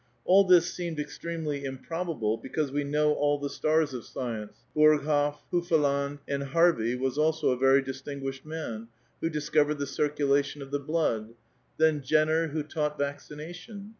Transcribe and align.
All 0.25 0.43
this 0.45 0.73
seemed 0.73 0.99
extremely 0.99 1.63
improhable, 1.63 2.35
because 2.37 2.71
we 2.71 2.83
know 2.83 3.13
all 3.13 3.37
the 3.37 3.51
stars 3.51 3.93
of 3.93 4.03
science,— 4.03 4.57
Burg 4.75 5.01
hiif, 5.01 5.35
Ilufvland; 5.53 6.17
and 6.27 6.41
Harvey 6.41 6.95
was 6.95 7.19
also 7.19 7.49
a 7.51 7.55
very 7.55 7.83
distinguished 7.83 8.43
man, 8.43 8.87
who 9.19 9.29
discovered 9.29 9.75
the 9.77 9.85
circulation 9.85 10.63
of 10.63 10.71
the 10.71 10.79
blood; 10.79 11.35
then 11.77 12.01
Jenner, 12.01 12.47
who 12.47 12.63
taught 12.63 12.97
vaccination. 12.97 13.89